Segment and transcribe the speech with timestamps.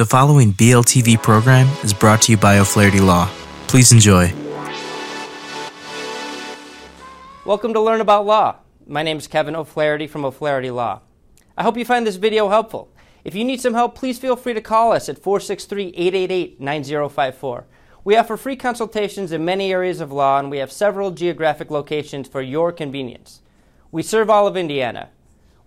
[0.00, 3.28] The following BLTV program is brought to you by O'Flaherty Law.
[3.66, 4.32] Please enjoy.
[7.44, 8.56] Welcome to Learn About Law.
[8.86, 11.02] My name is Kevin O'Flaherty from O'Flaherty Law.
[11.54, 12.90] I hope you find this video helpful.
[13.24, 17.66] If you need some help, please feel free to call us at 463 888 9054.
[18.02, 22.26] We offer free consultations in many areas of law, and we have several geographic locations
[22.26, 23.42] for your convenience.
[23.92, 25.10] We serve all of Indiana.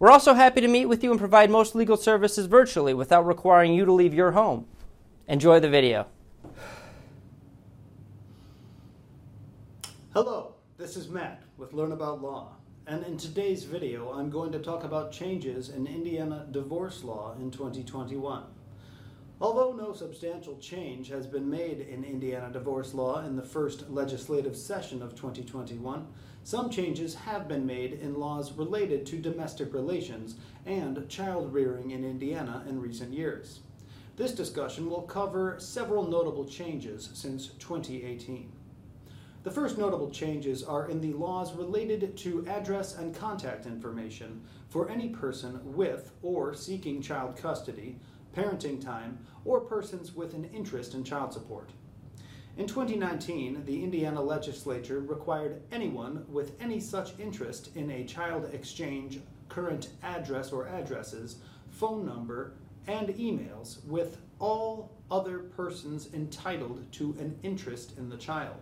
[0.04, 3.74] We're also happy to meet with you and provide most legal services virtually without requiring
[3.74, 4.66] you to leave your home.
[5.30, 6.08] Enjoy the video.
[10.14, 12.50] Hello, this is Matt with Learn About Law,
[12.86, 17.50] and in today's video I'm going to talk about changes in Indiana divorce law in
[17.50, 18.44] 2021.
[19.44, 24.56] Although no substantial change has been made in Indiana divorce law in the first legislative
[24.56, 26.08] session of 2021,
[26.46, 32.06] some changes have been made in laws related to domestic relations and child rearing in
[32.06, 33.60] Indiana in recent years.
[34.16, 38.50] This discussion will cover several notable changes since 2018.
[39.44, 44.90] The first notable changes are in the laws related to address and contact information for
[44.90, 48.00] any person with or seeking child custody,
[48.34, 51.70] parenting time, or persons with an interest in child support.
[52.56, 59.20] In 2019, the Indiana legislature required anyone with any such interest in a child exchange
[59.50, 61.38] current address or addresses,
[61.70, 62.54] phone number,
[62.88, 68.58] and emails with all other persons entitled to an interest in the child.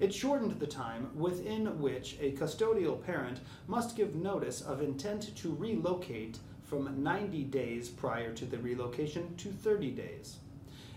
[0.00, 5.54] It shortened the time within which a custodial parent must give notice of intent to
[5.54, 6.38] relocate
[6.68, 10.36] from 90 days prior to the relocation to 30 days.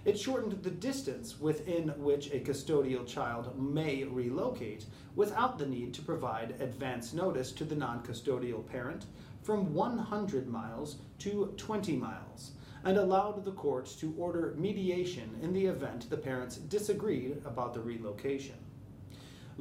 [0.04, 6.02] It shortened the distance within which a custodial child may relocate without the need to
[6.02, 9.06] provide advance notice to the non custodial parent
[9.44, 12.52] from 100 miles to 20 miles
[12.84, 17.80] and allowed the court to order mediation in the event the parents disagreed about the
[17.80, 18.56] relocation.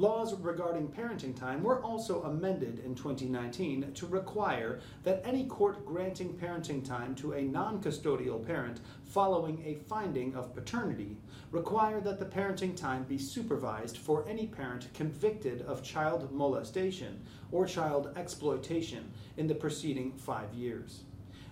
[0.01, 6.33] Laws regarding parenting time were also amended in 2019 to require that any court granting
[6.33, 11.19] parenting time to a non custodial parent following a finding of paternity
[11.51, 17.67] require that the parenting time be supervised for any parent convicted of child molestation or
[17.67, 21.03] child exploitation in the preceding five years.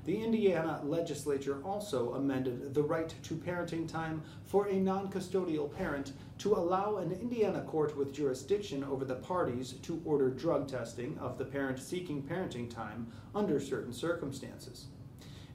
[0.08, 6.12] The Indiana legislature also amended the right to parenting time for a non custodial parent
[6.38, 11.36] to allow an Indiana court with jurisdiction over the parties to order drug testing of
[11.36, 14.86] the parent seeking parenting time under certain circumstances.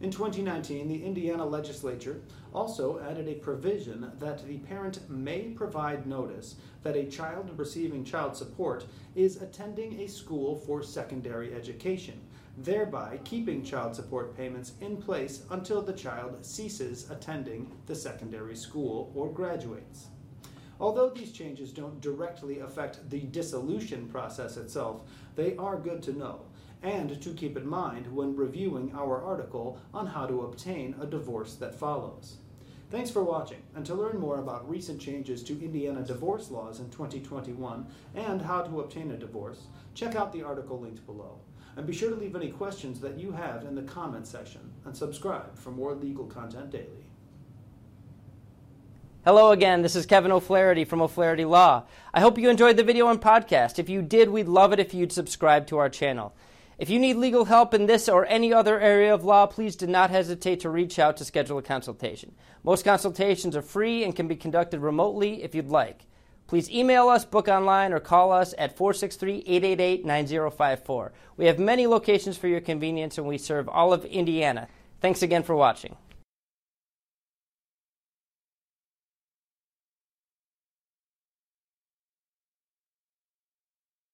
[0.02, 2.22] In 2019, the Indiana legislature
[2.53, 8.38] also added a provision that the parent may provide notice that a child receiving child
[8.38, 12.22] support is attending a school for secondary education
[12.58, 19.12] thereby keeping child support payments in place until the child ceases attending the secondary school
[19.16, 20.08] or graduates.
[20.80, 25.02] Although these changes don't directly affect the dissolution process itself,
[25.36, 26.42] they are good to know
[26.84, 31.56] and to keep in mind when reviewing our article on how to obtain a divorce
[31.56, 32.38] that follows.
[32.92, 36.90] Thanks for watching, and to learn more about recent changes to Indiana divorce laws in
[36.90, 39.63] 2021 and how to obtain a divorce,
[39.96, 41.40] check out the article linked below.
[41.75, 44.95] And be sure to leave any questions that you have in the comment section and
[44.95, 47.06] subscribe for more legal content daily.
[49.25, 51.83] Hello again, this is Kevin O'Flaherty from O'Flaherty Law.
[52.13, 53.79] I hope you enjoyed the video and podcast.
[53.79, 56.35] If you did, we'd love it if you'd subscribe to our channel.
[56.78, 59.88] If you need legal help in this or any other area of law, please do
[59.88, 62.35] not hesitate to reach out to schedule a consultation.
[62.63, 66.06] Most consultations are free and can be conducted remotely if you'd like.
[66.48, 71.12] Please email us, book online, or call us at 463 888 9054.
[71.38, 74.68] We have many locations for your convenience and we serve all of Indiana.
[75.02, 75.96] Thanks again for watching.